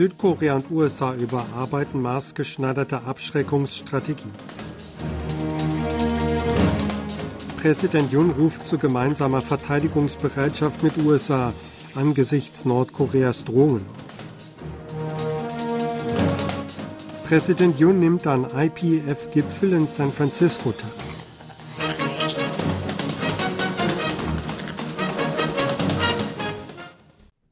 Südkorea 0.00 0.54
und 0.54 0.70
USA 0.70 1.12
überarbeiten 1.12 2.00
maßgeschneiderte 2.00 3.02
Abschreckungsstrategie. 3.04 4.32
Präsident 7.60 8.10
Jun 8.10 8.30
ruft 8.30 8.66
zu 8.66 8.78
gemeinsamer 8.78 9.42
Verteidigungsbereitschaft 9.42 10.82
mit 10.82 10.96
USA 10.96 11.52
angesichts 11.94 12.64
Nordkoreas 12.64 13.44
Drohungen 13.44 13.84
Präsident 17.28 17.78
Jun 17.78 18.00
nimmt 18.00 18.26
an 18.26 18.46
IPF-Gipfel 18.56 19.74
in 19.74 19.86
San 19.86 20.10
Francisco 20.10 20.72
teil. 20.72 21.09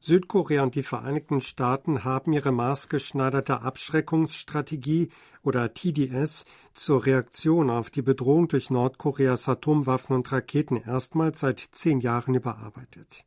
Südkorea 0.09 0.63
und 0.63 0.73
die 0.73 0.81
Vereinigten 0.81 1.39
Staaten 1.39 2.03
haben 2.03 2.33
ihre 2.33 2.51
maßgeschneiderte 2.51 3.61
Abschreckungsstrategie 3.61 5.09
oder 5.43 5.71
TDS 5.71 6.45
zur 6.73 7.05
Reaktion 7.05 7.69
auf 7.69 7.91
die 7.91 8.01
Bedrohung 8.01 8.47
durch 8.47 8.71
Nordkoreas 8.71 9.47
Atomwaffen 9.47 10.15
und 10.15 10.31
Raketen 10.31 10.77
erstmals 10.77 11.41
seit 11.41 11.59
zehn 11.59 11.99
Jahren 11.99 12.33
überarbeitet. 12.33 13.23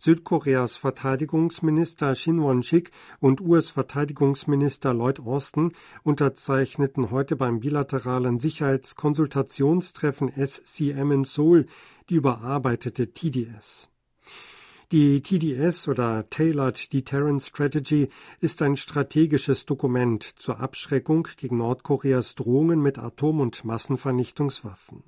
Südkoreas 0.00 0.76
Verteidigungsminister 0.78 2.16
Shin 2.16 2.42
Won-sik 2.42 2.90
und 3.20 3.40
US-Verteidigungsminister 3.40 4.94
Lloyd 4.94 5.20
Austin 5.20 5.74
unterzeichneten 6.02 7.12
heute 7.12 7.36
beim 7.36 7.60
bilateralen 7.60 8.40
Sicherheitskonsultationstreffen 8.40 10.32
SCM 10.44 11.12
in 11.12 11.22
Seoul 11.22 11.66
die 12.10 12.16
überarbeitete 12.16 13.12
TDS. 13.12 13.88
Die 14.92 15.22
TDS 15.22 15.88
oder 15.88 16.28
Tailored 16.28 16.92
Deterrence 16.92 17.46
Strategy 17.48 18.08
ist 18.40 18.60
ein 18.60 18.76
strategisches 18.76 19.64
Dokument 19.64 20.22
zur 20.36 20.60
Abschreckung 20.60 21.26
gegen 21.36 21.56
Nordkoreas 21.56 22.34
Drohungen 22.34 22.82
mit 22.82 22.98
Atom- 22.98 23.40
und 23.40 23.64
Massenvernichtungswaffen. 23.64 25.02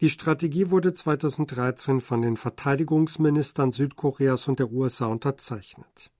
Die 0.00 0.08
Strategie 0.08 0.70
wurde 0.70 0.94
2013 0.94 2.00
von 2.00 2.22
den 2.22 2.36
Verteidigungsministern 2.36 3.72
Südkoreas 3.72 4.48
und 4.48 4.58
der 4.58 4.70
USA 4.72 5.06
unterzeichnet. 5.06 6.10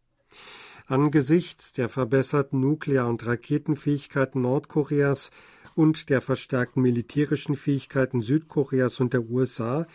Angesichts 0.86 1.72
der 1.72 1.88
verbesserten 1.88 2.61
Nuklear- 2.61 3.08
und 3.08 3.27
Raketenfähigkeiten 3.27 4.42
Nordkoreas 4.42 5.30
und 5.74 6.11
der 6.11 6.20
verstärkten 6.20 6.83
militärischen 6.83 7.56
Fähigkeiten 7.56 8.20
Südkoreas 8.20 9.00
und 9.00 9.12
der 9.12 9.28
USA 9.28 9.86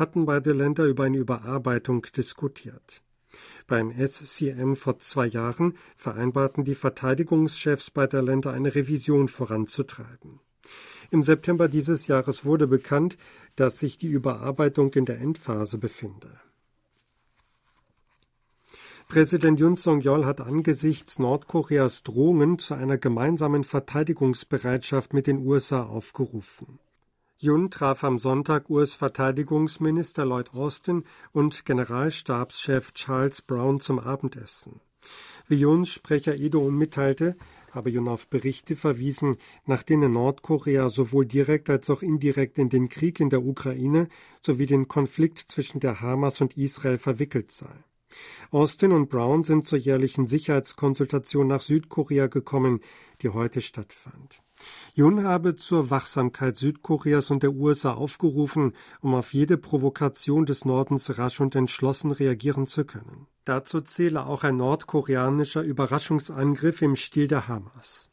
hatten 0.00 0.26
beide 0.26 0.52
Länder 0.52 0.86
über 0.86 1.04
eine 1.04 1.18
Überarbeitung 1.18 2.04
diskutiert. 2.16 3.02
Beim 3.68 3.92
SCM 3.92 4.74
vor 4.74 4.98
zwei 4.98 5.26
Jahren 5.26 5.76
vereinbarten 5.94 6.64
die 6.64 6.74
Verteidigungschefs 6.74 7.92
beider 7.92 8.22
Länder 8.22 8.52
eine 8.52 8.74
Revision 8.74 9.28
voranzutreiben. 9.28 10.40
Im 11.12 11.22
September 11.22 11.68
dieses 11.68 12.08
Jahres 12.08 12.44
wurde 12.44 12.66
bekannt, 12.66 13.16
dass 13.54 13.78
sich 13.78 13.98
die 13.98 14.08
Überarbeitung 14.08 14.92
in 14.94 15.04
der 15.04 15.20
Endphase 15.20 15.78
befinde. 15.78 16.30
Präsident 19.08 19.58
Yun 19.58 19.74
Song-yeol 19.74 20.24
hat 20.24 20.40
angesichts 20.40 21.18
Nordkoreas 21.18 22.04
Drohungen 22.04 22.60
zu 22.60 22.74
einer 22.74 22.96
gemeinsamen 22.96 23.64
Verteidigungsbereitschaft 23.64 25.14
mit 25.14 25.26
den 25.26 25.44
USA 25.44 25.82
aufgerufen. 25.82 26.78
Yun 27.42 27.70
traf 27.70 28.04
am 28.04 28.18
Sonntag 28.18 28.68
US-Verteidigungsminister 28.68 30.26
Lloyd 30.26 30.52
Austin 30.52 31.04
und 31.32 31.64
Generalstabschef 31.64 32.92
Charles 32.92 33.40
Brown 33.40 33.80
zum 33.80 33.98
Abendessen. 33.98 34.82
Wie 35.48 35.58
Yuns 35.58 35.88
Sprecher 35.88 36.36
Edo 36.36 36.70
mitteilte, 36.70 37.38
habe 37.70 37.88
Yun 37.88 38.08
auf 38.08 38.28
Berichte 38.28 38.76
verwiesen, 38.76 39.38
nach 39.64 39.82
denen 39.82 40.12
Nordkorea 40.12 40.90
sowohl 40.90 41.24
direkt 41.24 41.70
als 41.70 41.88
auch 41.88 42.02
indirekt 42.02 42.58
in 42.58 42.68
den 42.68 42.90
Krieg 42.90 43.20
in 43.20 43.30
der 43.30 43.42
Ukraine 43.42 44.10
sowie 44.42 44.66
den 44.66 44.86
Konflikt 44.86 45.38
zwischen 45.38 45.80
der 45.80 46.02
Hamas 46.02 46.42
und 46.42 46.58
Israel 46.58 46.98
verwickelt 46.98 47.52
sei. 47.52 47.72
Austin 48.50 48.92
und 48.92 49.08
Brown 49.08 49.42
sind 49.42 49.66
zur 49.66 49.78
jährlichen 49.78 50.26
Sicherheitskonsultation 50.26 51.46
nach 51.46 51.60
Südkorea 51.60 52.26
gekommen, 52.26 52.80
die 53.22 53.28
heute 53.28 53.60
stattfand. 53.60 54.42
Jun 54.94 55.24
habe 55.24 55.56
zur 55.56 55.90
Wachsamkeit 55.90 56.56
Südkoreas 56.56 57.30
und 57.30 57.42
der 57.42 57.52
USA 57.52 57.94
aufgerufen, 57.94 58.74
um 59.00 59.14
auf 59.14 59.32
jede 59.32 59.56
Provokation 59.56 60.46
des 60.46 60.64
Nordens 60.64 61.18
rasch 61.18 61.40
und 61.40 61.54
entschlossen 61.54 62.10
reagieren 62.10 62.66
zu 62.66 62.84
können. 62.84 63.26
Dazu 63.44 63.80
zähle 63.80 64.26
auch 64.26 64.44
ein 64.44 64.56
nordkoreanischer 64.56 65.62
Überraschungsangriff 65.62 66.82
im 66.82 66.96
Stil 66.96 67.26
der 67.26 67.48
Hamas. 67.48 68.10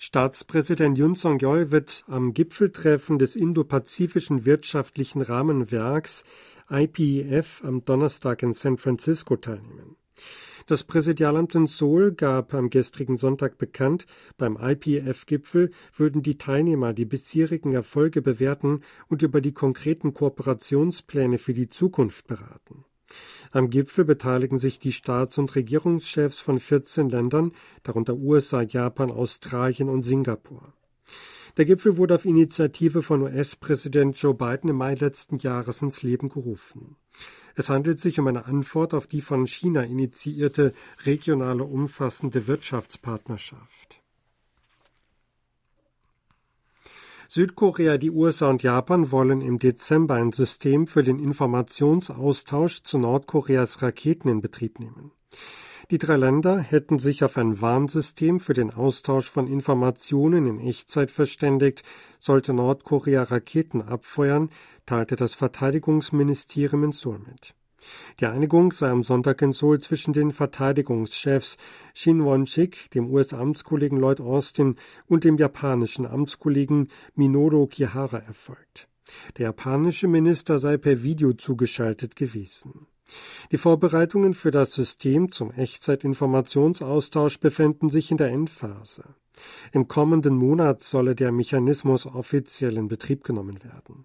Staatspräsident 0.00 0.96
Yun 0.96 1.16
Song-yeol 1.16 1.72
wird 1.72 2.04
am 2.06 2.32
Gipfeltreffen 2.32 3.18
des 3.18 3.34
Indo-Pazifischen 3.34 4.44
Wirtschaftlichen 4.44 5.22
Rahmenwerks 5.22 6.24
IPEF 6.70 7.64
am 7.64 7.84
Donnerstag 7.84 8.42
in 8.42 8.52
San 8.52 8.76
Francisco 8.76 9.36
teilnehmen. 9.36 9.96
Das 10.66 10.84
Präsidialamt 10.84 11.54
in 11.54 11.66
Seoul 11.66 12.12
gab 12.12 12.52
am 12.52 12.68
gestrigen 12.68 13.16
Sonntag 13.16 13.56
bekannt, 13.56 14.04
beim 14.36 14.58
IPF-Gipfel 14.58 15.70
würden 15.96 16.22
die 16.22 16.36
Teilnehmer 16.36 16.92
die 16.92 17.06
bisherigen 17.06 17.72
Erfolge 17.72 18.20
bewerten 18.20 18.82
und 19.08 19.22
über 19.22 19.40
die 19.40 19.52
konkreten 19.52 20.12
Kooperationspläne 20.12 21.38
für 21.38 21.54
die 21.54 21.68
Zukunft 21.68 22.26
beraten. 22.26 22.84
Am 23.50 23.70
Gipfel 23.70 24.04
beteiligen 24.04 24.58
sich 24.58 24.78
die 24.78 24.92
Staats- 24.92 25.38
und 25.38 25.54
Regierungschefs 25.54 26.40
von 26.40 26.58
14 26.58 27.08
Ländern, 27.08 27.52
darunter 27.82 28.14
USA, 28.14 28.60
Japan, 28.60 29.10
Australien 29.10 29.88
und 29.88 30.02
Singapur. 30.02 30.74
Der 31.58 31.64
Gipfel 31.64 31.96
wurde 31.96 32.14
auf 32.14 32.24
Initiative 32.24 33.02
von 33.02 33.20
US-Präsident 33.22 34.16
Joe 34.16 34.32
Biden 34.32 34.70
im 34.70 34.76
Mai 34.76 34.94
letzten 34.94 35.38
Jahres 35.38 35.82
ins 35.82 36.04
Leben 36.04 36.28
gerufen. 36.28 36.94
Es 37.56 37.68
handelt 37.68 37.98
sich 37.98 38.20
um 38.20 38.28
eine 38.28 38.46
Antwort 38.46 38.94
auf 38.94 39.08
die 39.08 39.20
von 39.20 39.44
China 39.44 39.82
initiierte 39.82 40.72
regionale 41.04 41.64
umfassende 41.64 42.46
Wirtschaftspartnerschaft. 42.46 44.00
Südkorea, 47.26 47.98
die 47.98 48.12
USA 48.12 48.50
und 48.50 48.62
Japan 48.62 49.10
wollen 49.10 49.40
im 49.40 49.58
Dezember 49.58 50.14
ein 50.14 50.30
System 50.30 50.86
für 50.86 51.02
den 51.02 51.18
Informationsaustausch 51.18 52.84
zu 52.84 52.98
Nordkoreas 52.98 53.82
Raketen 53.82 54.28
in 54.28 54.40
Betrieb 54.40 54.78
nehmen. 54.78 55.10
Die 55.90 55.96
drei 55.96 56.18
Länder 56.18 56.60
hätten 56.60 56.98
sich 56.98 57.24
auf 57.24 57.38
ein 57.38 57.62
Warnsystem 57.62 58.40
für 58.40 58.52
den 58.52 58.70
Austausch 58.70 59.30
von 59.30 59.46
Informationen 59.46 60.46
in 60.46 60.60
Echtzeit 60.60 61.10
verständigt, 61.10 61.82
sollte 62.18 62.52
Nordkorea 62.52 63.22
Raketen 63.22 63.80
abfeuern, 63.80 64.50
teilte 64.84 65.16
das 65.16 65.34
Verteidigungsministerium 65.34 66.84
in 66.84 66.92
Seoul 66.92 67.20
mit. 67.20 67.54
Die 68.20 68.26
Einigung 68.26 68.70
sei 68.72 68.90
am 68.90 69.02
Sonntag 69.02 69.40
in 69.40 69.52
Seoul 69.52 69.80
zwischen 69.80 70.12
den 70.12 70.30
Verteidigungschefs 70.30 71.56
Shin 71.94 72.22
Won-sik, 72.22 72.90
dem 72.90 73.10
US-Amtskollegen 73.10 73.98
Lloyd 73.98 74.20
Austin 74.20 74.76
und 75.06 75.24
dem 75.24 75.38
japanischen 75.38 76.04
Amtskollegen 76.04 76.88
Minoru 77.14 77.66
Kihara 77.66 78.18
erfolgt. 78.18 78.88
Der 79.38 79.46
japanische 79.46 80.06
Minister 80.06 80.58
sei 80.58 80.76
per 80.76 81.02
Video 81.02 81.32
zugeschaltet 81.32 82.14
gewesen. 82.14 82.88
Die 83.52 83.58
Vorbereitungen 83.58 84.34
für 84.34 84.50
das 84.50 84.72
System 84.72 85.32
zum 85.32 85.50
Echtzeitinformationsaustausch 85.52 87.40
befänden 87.40 87.90
sich 87.90 88.10
in 88.10 88.16
der 88.16 88.28
Endphase. 88.28 89.14
Im 89.72 89.88
kommenden 89.88 90.36
Monat 90.36 90.82
solle 90.82 91.14
der 91.14 91.32
Mechanismus 91.32 92.06
offiziell 92.06 92.76
in 92.76 92.88
Betrieb 92.88 93.24
genommen 93.24 93.62
werden. 93.62 94.04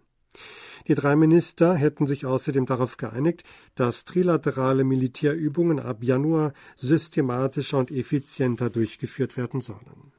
Die 0.87 0.95
drei 0.95 1.15
Minister 1.15 1.75
hätten 1.75 2.07
sich 2.07 2.25
außerdem 2.25 2.65
darauf 2.65 2.97
geeinigt, 2.97 3.43
dass 3.75 4.05
trilaterale 4.05 4.83
Militärübungen 4.83 5.79
ab 5.79 6.03
Januar 6.03 6.53
systematischer 6.75 7.77
und 7.77 7.91
effizienter 7.91 8.69
durchgeführt 8.69 9.37
werden 9.37 9.61
sollen. 9.61 10.11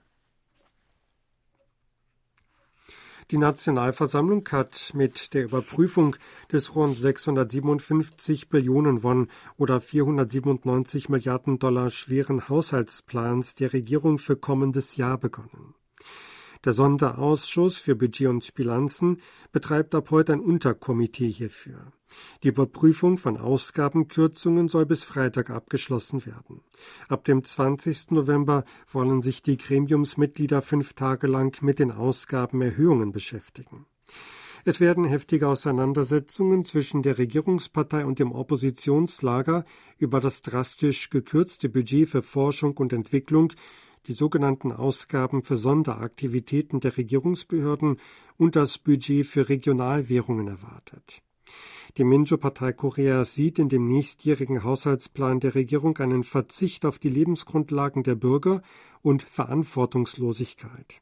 Die 3.31 3.39
Nationalversammlung 3.39 4.47
hat 4.53 4.93
mit 4.93 5.33
der 5.33 5.45
Überprüfung 5.45 6.15
des 6.53 6.75
rund 6.75 6.99
657 6.99 8.51
Billionen 8.51 9.03
Won 9.03 9.29
oder 9.57 9.81
497 9.81 11.09
Milliarden 11.09 11.59
Dollar 11.59 11.89
schweren 11.89 12.51
Haushaltsplans 12.51 13.55
der 13.55 13.73
Regierung 13.73 14.19
für 14.19 14.37
kommendes 14.37 14.97
Jahr 14.97 15.17
begonnen. 15.17 15.75
Der 16.65 16.75
Sonderausschuss 16.75 17.79
für 17.79 17.97
Budget 17.97 18.29
und 18.29 18.55
Bilanzen 18.55 19.19
betreibt 19.53 19.95
ab 19.95 20.11
heute 20.11 20.35
ein 20.35 20.41
Unterkomitee 20.41 21.31
hierfür. 21.31 21.93
Die 22.43 22.49
Überprüfung 22.49 23.19
von 23.19 23.37
Ausgabenkürzungen 23.37 24.69
soll 24.69 24.87
bis 24.87 25.05
Freitag 25.05 25.51
abgeschlossen 25.51 26.27
werden. 26.27 26.61
Ab 27.09 27.25
dem 27.25 27.45
20. 27.45 28.11
November 28.11 28.65
wollen 28.91 29.23
sich 29.23 29.43
die 29.43 29.57
Gremiumsmitglieder 29.57 30.63
fünf 30.63 30.95
Tage 30.95 31.27
lang 31.27 31.63
mit 31.63 31.79
den 31.79 31.91
Ausgabenerhöhungen 31.91 33.13
beschäftigen. 33.13 33.87
Es 34.67 34.81
werden 34.81 35.05
heftige 35.05 35.49
Auseinandersetzungen 35.49 36.65
zwischen 36.65 37.03
der 37.03 37.19
Regierungspartei 37.19 38.07
und 38.07 38.19
dem 38.19 38.33
Oppositionslager 38.33 39.65
über 39.99 40.21
das 40.21 40.41
drastisch 40.41 41.11
gekürzte 41.11 41.69
Budget 41.69 42.09
für 42.09 42.23
Forschung 42.23 42.77
und 42.79 42.95
Entwicklung, 42.95 43.53
die 44.07 44.15
sogenannten 44.15 44.73
Ausgaben 44.73 45.43
für 45.43 45.57
Sonderaktivitäten 45.57 46.81
der 46.81 46.97
Regierungsbehörden 46.97 47.99
und 48.39 48.57
das 48.57 48.79
Budget 48.79 49.27
für 49.27 49.49
Regionalwährungen 49.49 50.49
erwartet. 50.49 51.23
Die 51.97 52.05
Minjo-Partei 52.05 52.73
Koreas 52.73 53.35
sieht 53.35 53.59
in 53.59 53.69
dem 53.69 53.87
nächstjährigen 53.87 54.65
Haushaltsplan 54.65 55.39
der 55.39 55.55
Regierung 55.55 55.97
einen 55.99 56.25
Verzicht 56.25 56.85
auf 56.85 56.99
die 56.99 57.09
Lebensgrundlagen 57.09 58.03
der 58.03 58.17
Bürger 58.17 58.63
und 59.03 59.23
Verantwortungslosigkeit. 59.23 61.01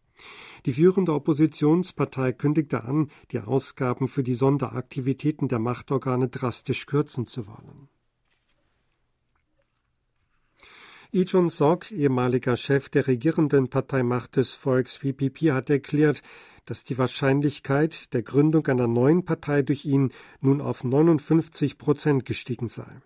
Die 0.66 0.74
führende 0.74 1.14
Oppositionspartei 1.14 2.32
kündigte 2.32 2.84
an, 2.84 3.10
die 3.30 3.40
Ausgaben 3.40 4.06
für 4.06 4.22
die 4.22 4.34
Sonderaktivitäten 4.34 5.48
der 5.48 5.58
Machtorgane 5.58 6.28
drastisch 6.28 6.86
kürzen 6.86 7.26
zu 7.26 7.46
wollen. 7.46 7.88
Lee 11.14 11.24
Jun-sok, 11.24 11.90
ehemaliger 11.90 12.56
Chef 12.56 12.88
der 12.88 13.06
regierenden 13.06 13.68
Partei 13.68 14.02
Macht 14.02 14.36
des 14.36 14.54
Volks 14.54 14.98
PPP, 14.98 15.52
hat 15.52 15.68
erklärt, 15.68 16.22
dass 16.64 16.84
die 16.84 16.98
Wahrscheinlichkeit 16.98 18.12
der 18.14 18.22
Gründung 18.22 18.66
einer 18.66 18.86
neuen 18.86 19.24
Partei 19.24 19.62
durch 19.62 19.84
ihn 19.84 20.12
nun 20.40 20.60
auf 20.60 20.84
59 20.84 21.78
Prozent 21.78 22.24
gestiegen 22.24 22.68
sei. 22.68 23.00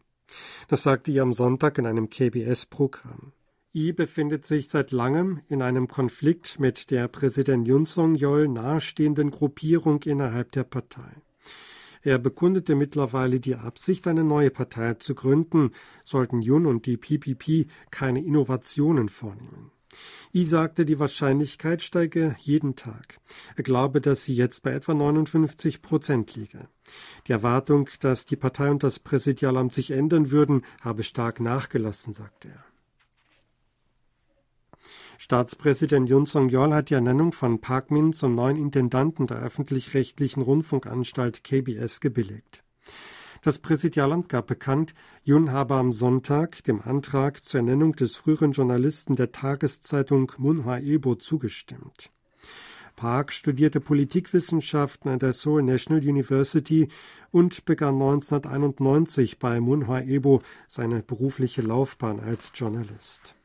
Das 0.69 0.83
sagte 0.83 1.13
er 1.13 1.23
am 1.23 1.33
Sonntag 1.33 1.79
in 1.79 1.87
einem 1.87 2.11
KBS-Programm. 2.11 3.33
I 3.75 3.93
befindet 3.93 4.47
sich 4.47 4.69
seit 4.69 4.91
langem 4.91 5.43
in 5.49 5.61
einem 5.61 5.87
Konflikt 5.87 6.59
mit 6.59 6.91
der 6.91 7.09
Präsident 7.09 7.69
Yun 7.69 7.85
Song-yeol 7.85 8.49
nahestehenden 8.49 9.31
Gruppierung 9.31 10.03
innerhalb 10.03 10.53
der 10.53 10.65
Partei. 10.65 11.23
Er 12.01 12.19
bekundete 12.19 12.75
mittlerweile 12.75 13.41
die 13.41 13.57
Absicht, 13.57 14.07
eine 14.07 14.25
neue 14.25 14.51
Partei 14.51 14.95
zu 14.95 15.15
gründen, 15.15 15.73
sollten 16.05 16.41
Yun 16.41 16.65
und 16.65 16.87
die 16.87 16.97
PPP 16.97 17.69
keine 17.91 18.25
Innovationen 18.25 19.09
vornehmen. 19.09 19.73
I 20.35 20.45
sagte, 20.45 20.85
die 20.85 20.99
Wahrscheinlichkeit 20.99 21.83
steige 21.83 22.37
jeden 22.41 22.77
Tag. 22.77 23.19
Er 23.57 23.63
glaube, 23.63 24.01
dass 24.01 24.25
sie 24.25 24.35
jetzt 24.35 24.63
bei 24.63 24.73
etwa 24.73 24.95
59 24.95 25.83
Prozent 25.83 26.35
liege. 26.35 26.69
Die 27.27 27.33
Erwartung, 27.33 27.89
dass 28.01 28.27
die 28.27 28.37
Partei 28.37 28.71
und 28.71 28.83
das 28.83 28.99
Präsidialamt 28.99 29.73
sich 29.73 29.91
ändern 29.91 30.31
würden, 30.31 30.65
habe 30.81 31.03
stark 31.03 31.41
nachgelassen, 31.41 32.13
sagte 32.13 32.49
er. 32.49 32.65
Staatspräsident 35.19 36.11
Yun 36.11 36.27
Song-yeol 36.27 36.75
hat 36.75 36.91
die 36.91 36.95
Ernennung 36.95 37.33
von 37.33 37.61
Park 37.61 37.91
Min 37.91 38.13
zum 38.13 38.35
neuen 38.35 38.57
Intendanten 38.57 39.27
der 39.27 39.39
öffentlich-rechtlichen 39.39 40.43
Rundfunkanstalt 40.43 41.43
KBS 41.43 42.01
gebilligt. 42.01 42.63
Das 43.47 43.61
Präsidialamt 43.61 44.29
gab 44.29 44.49
bekannt, 44.49 44.93
Yun 45.23 45.53
habe 45.53 45.77
am 45.77 45.93
Sonntag 45.93 46.65
dem 46.65 46.81
Antrag 46.81 47.47
zur 47.47 47.61
Ernennung 47.61 47.95
des 47.95 48.17
früheren 48.17 48.51
Journalisten 48.51 49.15
der 49.15 49.31
Tageszeitung 49.31 50.33
Munhwa 50.37 50.79
Ilbo 50.79 51.15
zugestimmt. 51.15 52.11
Park 52.97 53.33
studierte 53.33 53.79
Politikwissenschaften 53.79 55.13
an 55.13 55.21
der 55.21 55.33
Seoul 55.33 55.63
National 55.63 56.03
University 56.03 56.89
und 57.31 57.65
begann 57.65 57.95
1991 57.95 59.39
bei 59.39 59.61
Munhwa 59.61 60.01
Ilbo 60.01 60.43
seine 60.67 61.05
berufliche 61.05 61.63
Laufbahn 61.63 62.19
als 62.19 62.51
Journalist. 62.53 63.37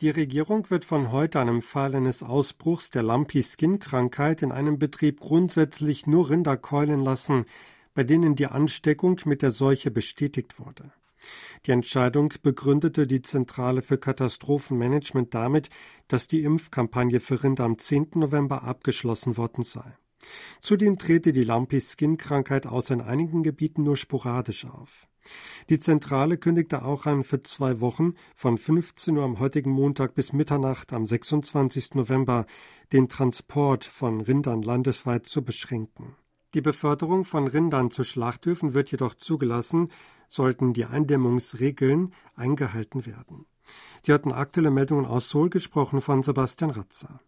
Die 0.00 0.10
Regierung 0.10 0.70
wird 0.70 0.84
von 0.84 1.12
heute 1.12 1.38
einem 1.38 1.62
Fall 1.62 1.94
eines 1.94 2.24
Ausbruchs 2.24 2.90
der 2.90 3.04
Lumpy-Skin-Krankheit 3.04 4.42
in 4.42 4.50
einem 4.50 4.80
Betrieb 4.80 5.20
grundsätzlich 5.20 6.08
nur 6.08 6.30
Rinder 6.30 6.56
keulen 6.56 7.04
lassen, 7.04 7.46
bei 7.98 8.04
denen 8.04 8.36
die 8.36 8.46
Ansteckung 8.46 9.20
mit 9.24 9.42
der 9.42 9.50
Seuche 9.50 9.90
bestätigt 9.90 10.60
wurde. 10.60 10.92
Die 11.66 11.72
Entscheidung 11.72 12.32
begründete 12.44 13.08
die 13.08 13.22
Zentrale 13.22 13.82
für 13.82 13.98
Katastrophenmanagement 13.98 15.34
damit, 15.34 15.68
dass 16.06 16.28
die 16.28 16.44
Impfkampagne 16.44 17.18
für 17.18 17.42
Rinder 17.42 17.64
am 17.64 17.76
10. 17.76 18.10
November 18.14 18.62
abgeschlossen 18.62 19.36
worden 19.36 19.64
sei. 19.64 19.98
Zudem 20.60 20.96
trete 20.98 21.32
die 21.32 21.42
Lumpy-Skin-Krankheit 21.42 22.68
außer 22.68 22.94
in 22.94 23.00
einigen 23.00 23.42
Gebieten 23.42 23.82
nur 23.82 23.96
sporadisch 23.96 24.64
auf. 24.64 25.08
Die 25.68 25.80
Zentrale 25.80 26.38
kündigte 26.38 26.84
auch 26.84 27.04
an, 27.04 27.24
für 27.24 27.40
zwei 27.40 27.80
Wochen 27.80 28.14
von 28.36 28.58
15 28.58 29.16
Uhr 29.16 29.24
am 29.24 29.40
heutigen 29.40 29.72
Montag 29.72 30.14
bis 30.14 30.32
Mitternacht 30.32 30.92
am 30.92 31.04
26. 31.04 31.94
November 31.94 32.46
den 32.92 33.08
Transport 33.08 33.84
von 33.84 34.20
Rindern 34.20 34.62
landesweit 34.62 35.26
zu 35.26 35.42
beschränken. 35.42 36.14
Die 36.54 36.60
Beförderung 36.62 37.24
von 37.24 37.46
Rindern 37.46 37.90
zu 37.90 38.04
Schlachthöfen 38.04 38.72
wird 38.72 38.90
jedoch 38.90 39.14
zugelassen, 39.14 39.90
sollten 40.28 40.72
die 40.72 40.86
Eindämmungsregeln 40.86 42.14
eingehalten 42.36 43.04
werden. 43.04 43.46
Sie 44.02 44.12
hatten 44.14 44.32
aktuelle 44.32 44.70
Meldungen 44.70 45.04
aus 45.04 45.28
Seoul 45.28 45.50
gesprochen 45.50 46.00
von 46.00 46.22
Sebastian 46.22 46.70
Ratzer. 46.70 47.20